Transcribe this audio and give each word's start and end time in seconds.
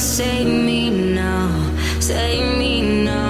save 0.00 0.46
me 0.46 0.90
now, 0.90 1.50
save 2.00 2.58
me 2.58 3.04
now. 3.04 3.29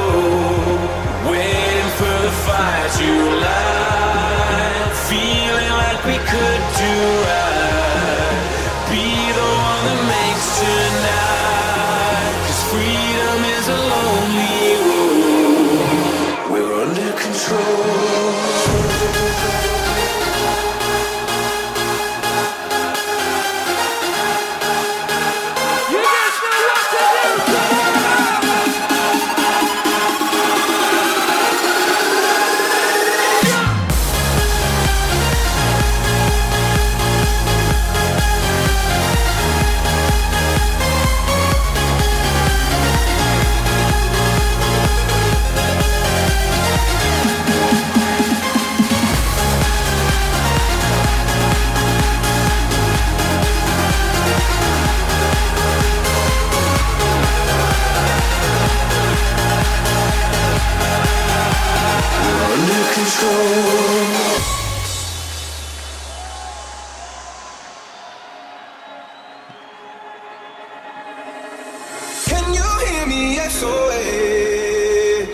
Can 72.41 72.53
you 72.55 72.69
hear 72.85 73.05
me 73.05 73.35
SOS? 73.57 75.27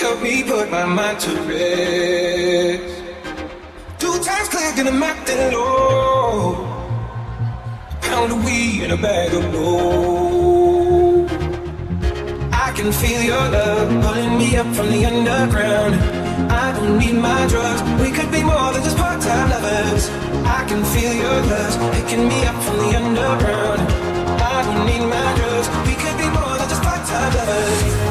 Help 0.00 0.20
me 0.20 0.42
put 0.42 0.68
my 0.70 0.84
mind 0.84 1.20
to 1.20 1.30
rest. 1.48 2.94
Two 4.00 4.16
times 4.26 4.48
clicking 4.48 4.86
the 4.86 4.92
map 4.92 5.24
then 5.26 5.52
low. 5.52 6.54
Pound 8.00 8.32
of 8.32 8.44
weed 8.44 8.82
in 8.82 8.90
a 8.90 8.96
bag 8.96 9.32
of 9.32 9.44
gold. 9.52 11.30
I 12.66 12.72
can 12.76 12.90
feel 13.00 13.22
your 13.22 13.46
love 13.56 13.88
pulling 14.04 14.38
me 14.38 14.56
up 14.56 14.74
from 14.74 14.88
the 14.90 15.04
underground. 15.06 15.94
I 16.50 16.72
don't 16.76 16.98
need 16.98 17.14
my 17.30 17.46
drugs. 17.46 17.80
We 18.02 18.10
could 18.10 18.30
be 18.32 18.42
more 18.42 18.72
than 18.72 18.82
just 18.82 18.96
part-time 18.96 19.50
lovers. 19.50 20.10
I 20.58 20.64
can 20.68 20.82
feel 20.92 21.14
your 21.24 21.40
lust 21.52 21.78
picking 21.94 22.26
me 22.26 22.44
up 22.50 22.58
from 22.64 22.76
the 22.78 22.90
underground. 23.02 24.11
I 24.54 24.60
would 24.68 24.86
need 24.86 25.04
my 25.06 25.34
drugs. 25.36 25.68
We 25.88 25.94
could 25.94 26.16
be 26.18 26.28
more 26.28 26.56
than 26.58 26.68
just 26.68 26.82
part-time 26.82 27.34
lovers. 27.34 28.01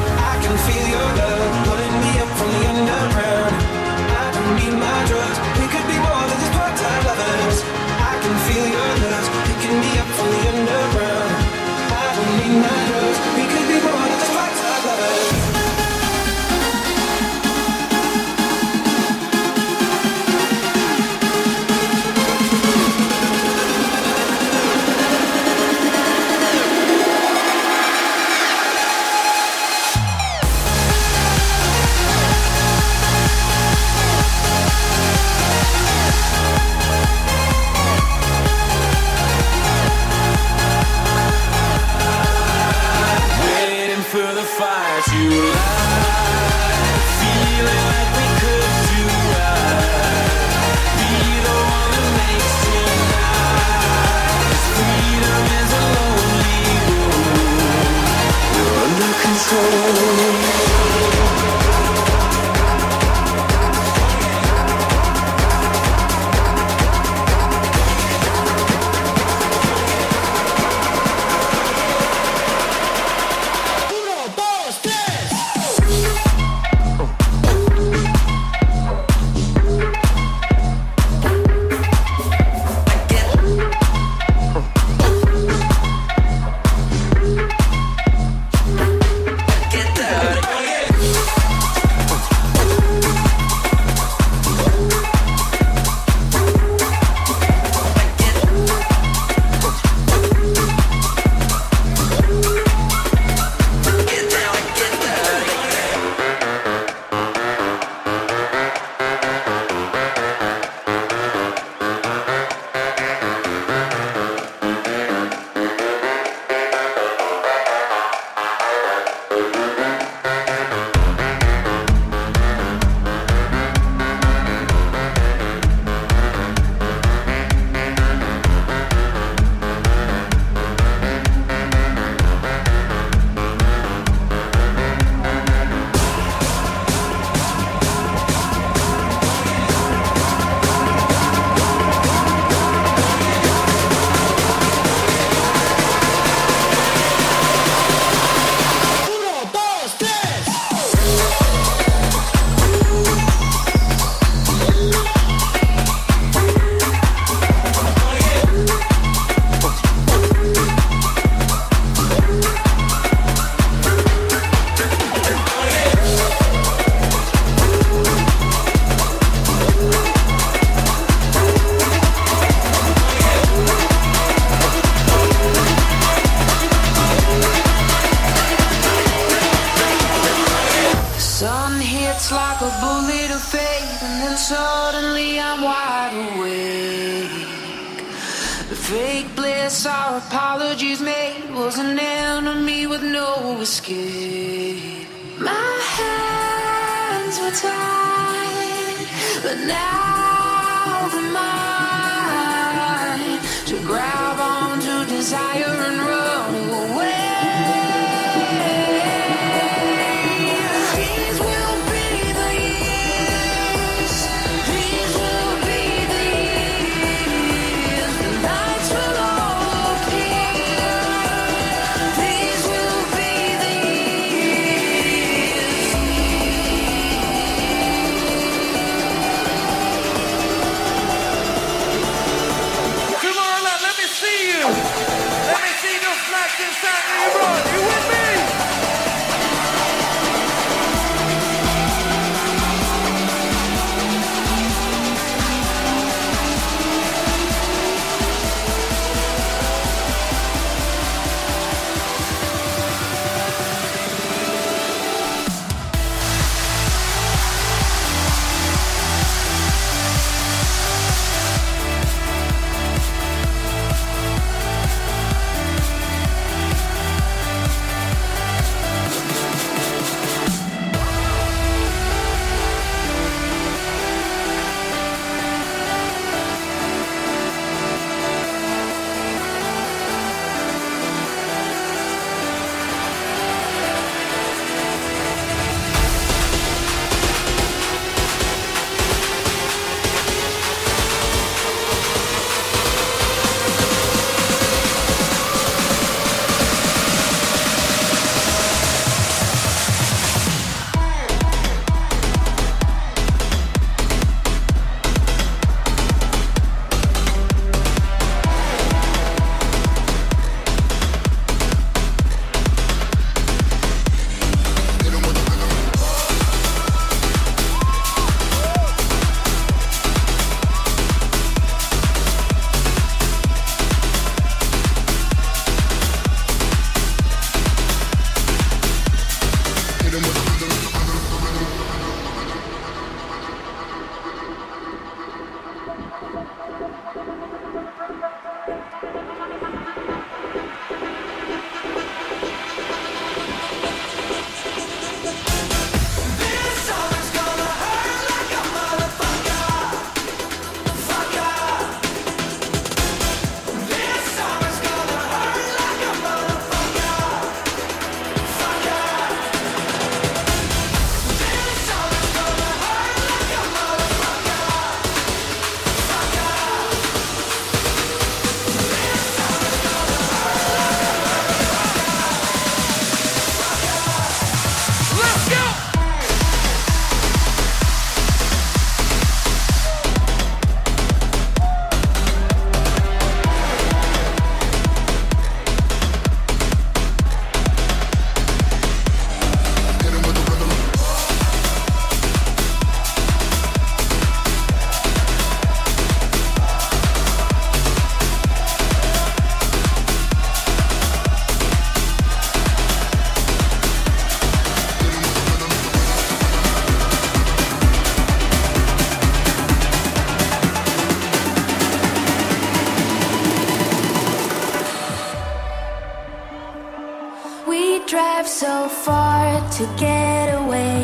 so 418.82 418.90
far 418.90 419.46
to 419.70 419.84
get 420.06 420.48
away. 420.62 421.04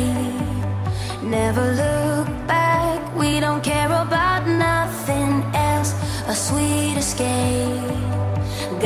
Never 1.22 1.64
look 1.82 2.26
back, 2.48 2.98
we 3.14 3.38
don't 3.38 3.62
care 3.62 3.92
about 4.04 4.42
nothing 4.48 5.32
else. 5.54 5.90
A 6.26 6.34
sweet 6.34 6.96
escape. 6.96 7.96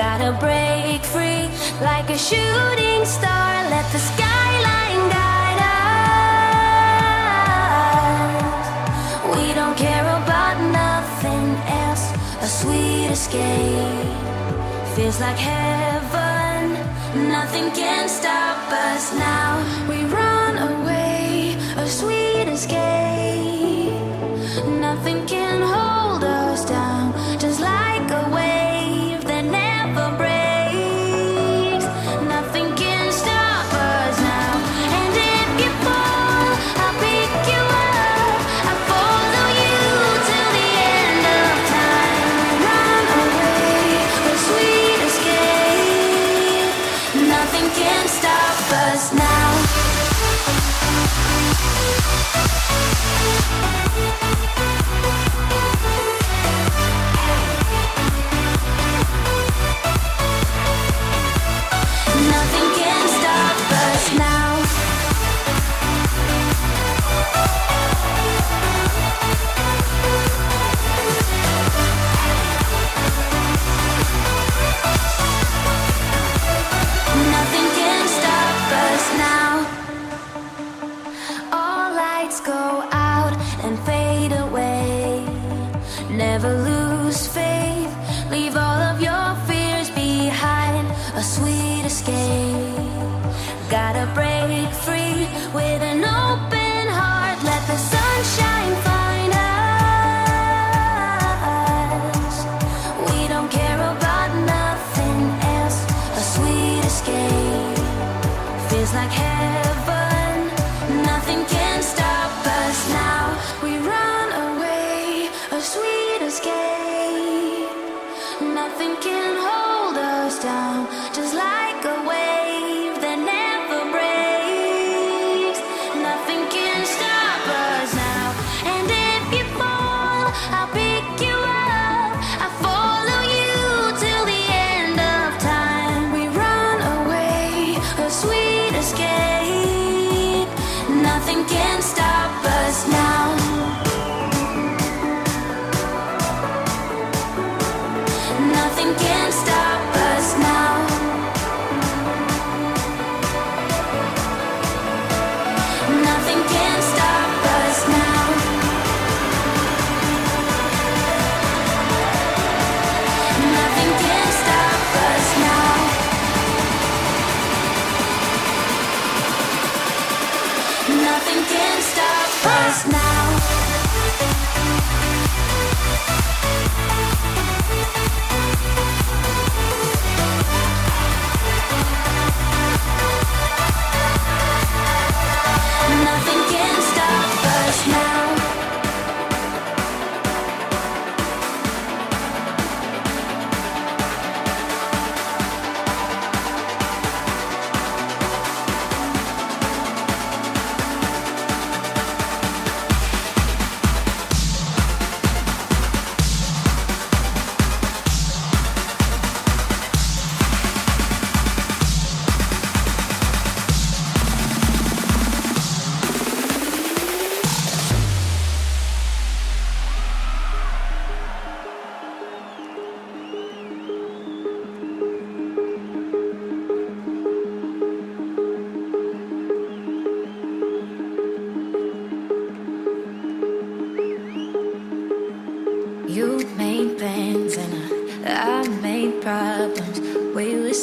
Gotta 0.03 0.31
break 0.45 1.01
free 1.15 1.45
like 1.89 2.09
a 2.11 2.19
shooting 2.29 3.03
star. 3.17 3.51
Let 3.75 3.87
the 3.95 4.03
skyline 4.11 5.05
guide 5.17 5.61
us. 5.77 6.27
We 9.35 9.45
don't 9.59 9.77
care 9.87 10.09
about 10.21 10.57
nothing 10.83 11.49
else. 11.85 12.05
A 12.47 12.49
sweet 12.61 13.09
escape 13.17 14.17
feels 14.95 15.19
like 15.19 15.39
heaven 15.39 16.12
nothing 17.33 17.71
can 17.73 18.09
stop 18.11 18.71
us 18.71 19.13
now. 19.15 19.57
We 19.89 20.05
run 20.05 20.59
away, 20.59 21.57
a 21.79 21.89
sweet 21.89 22.47
escape. 22.47 23.62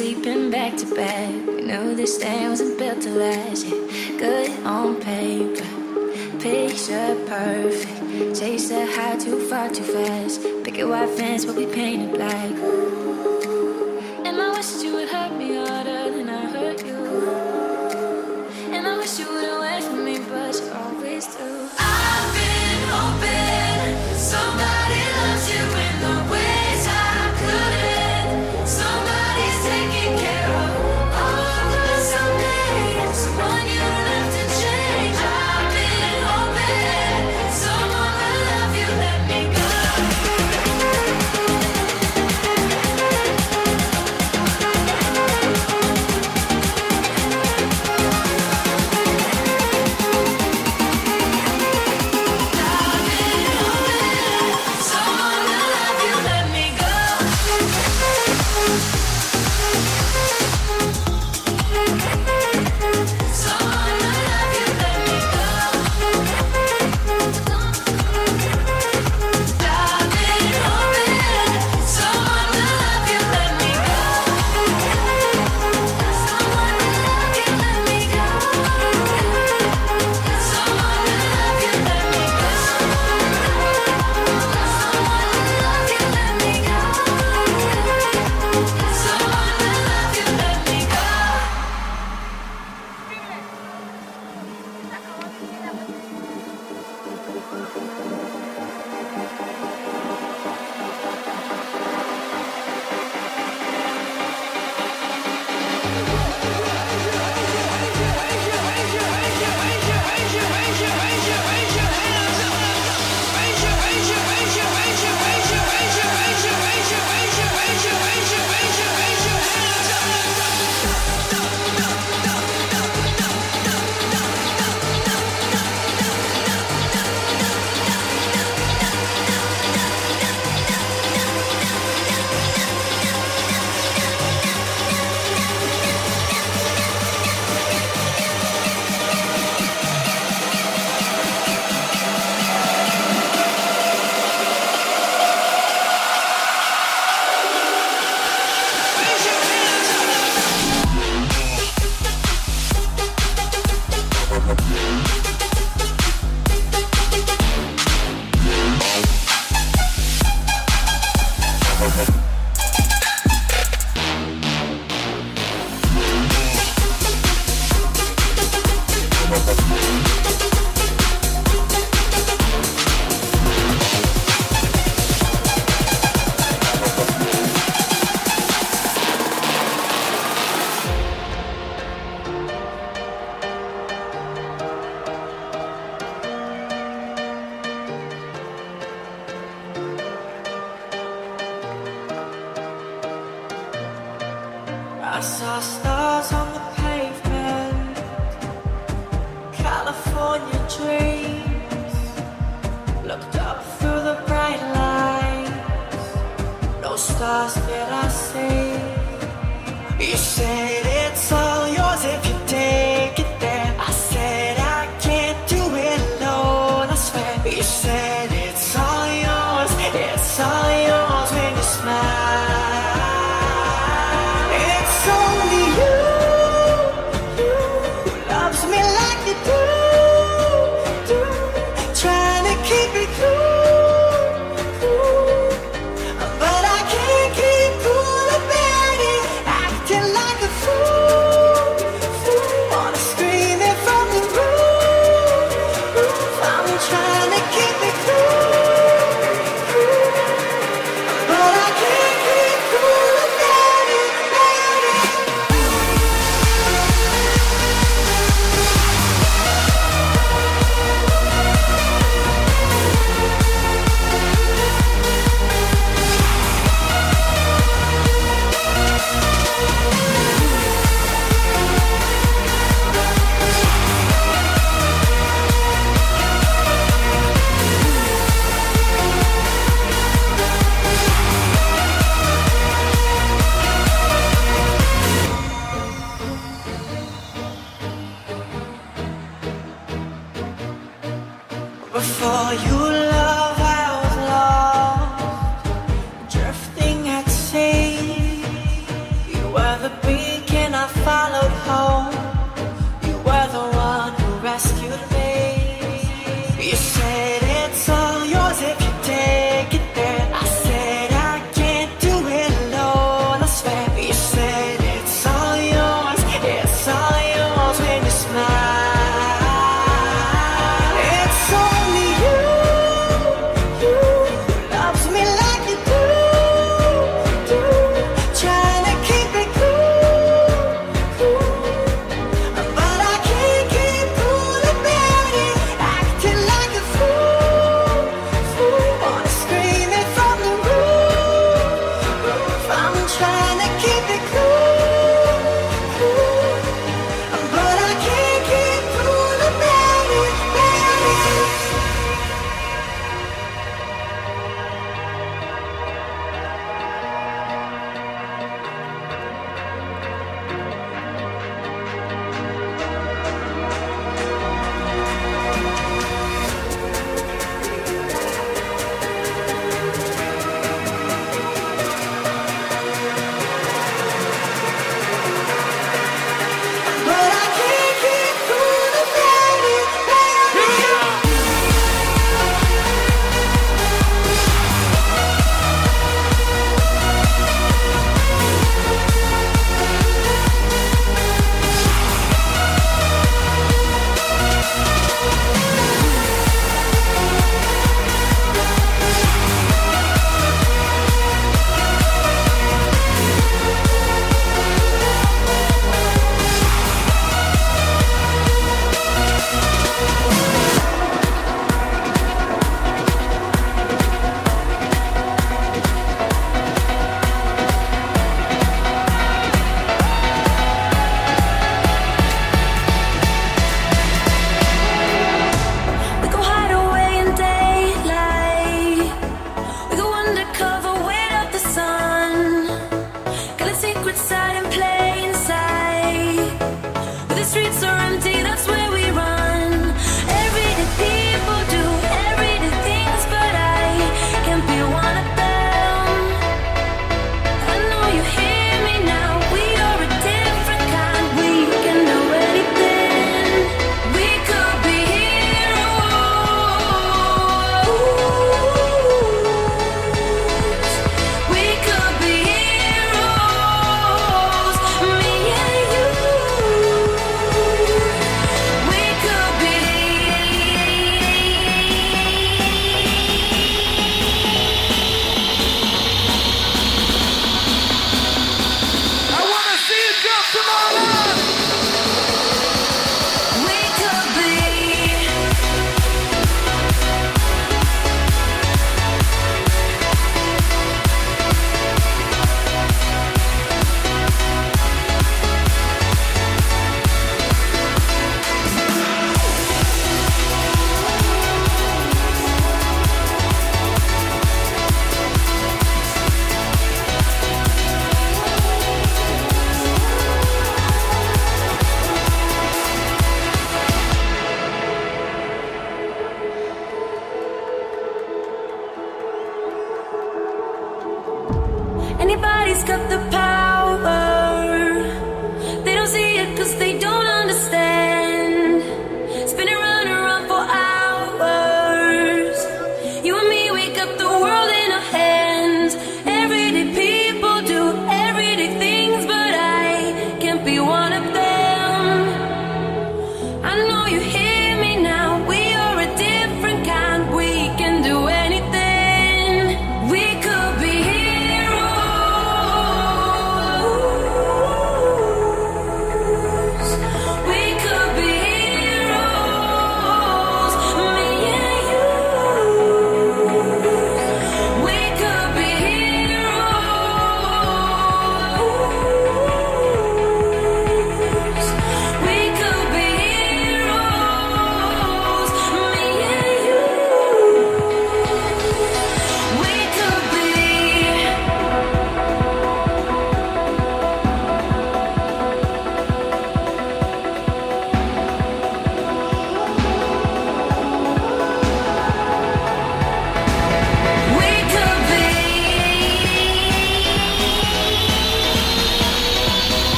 sleeping 0.00 0.50
back 0.50 0.74
to 0.78 0.86
back. 0.94 1.28
We 1.46 1.60
know 1.60 1.94
this 1.94 2.16
thing 2.16 2.48
wasn't 2.48 2.78
built 2.78 3.02
to 3.02 3.10
last. 3.10 3.66
Yeah. 3.66 3.76
Good 4.16 4.50
on 4.64 4.98
paper, 4.98 5.68
picture 6.38 7.16
perfect. 7.26 8.40
Chase 8.40 8.70
the 8.70 8.86
high 8.86 9.18
too 9.18 9.38
far 9.50 9.68
too 9.68 9.84
fast. 9.84 10.40
Pick 10.64 10.78
a 10.78 10.84
white 10.84 11.10
fence, 11.10 11.44
but 11.44 11.54
we 11.54 11.66
painted 11.66 12.12
black. 12.12 13.09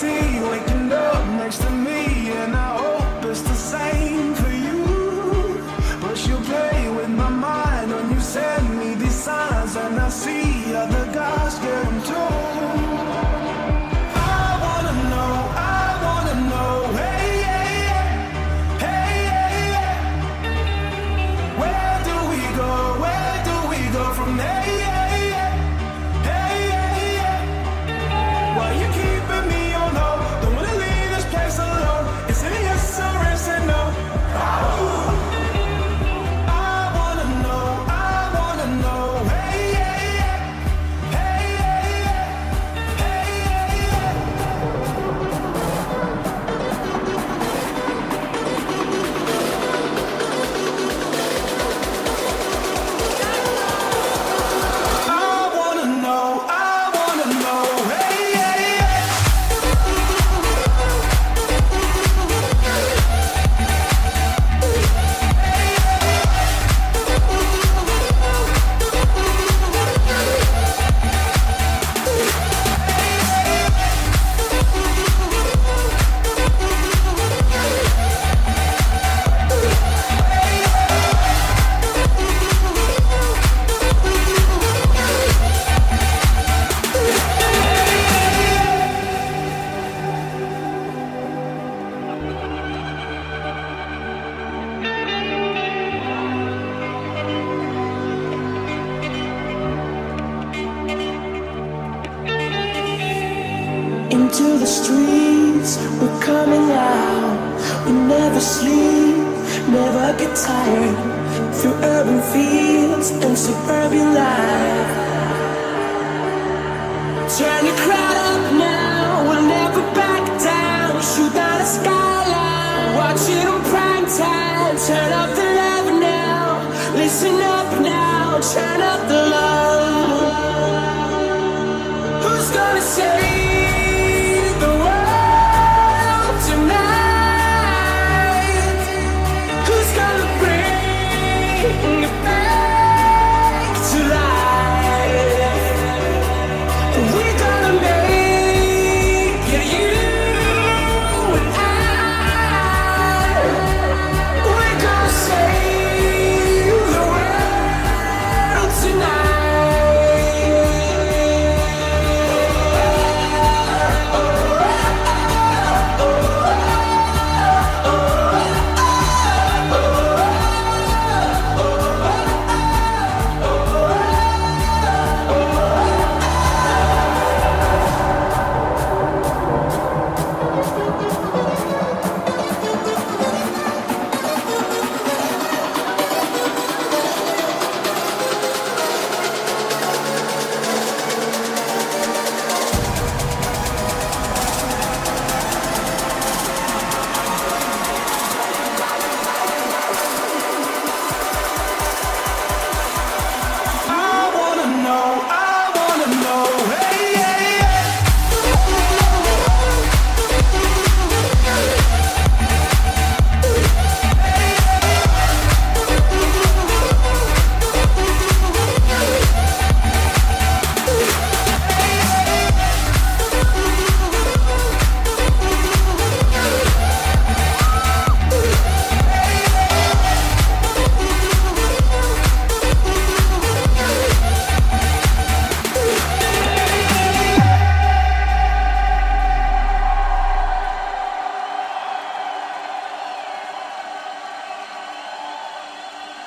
see 0.00 0.34
you 0.34 0.52
again. 0.52 0.69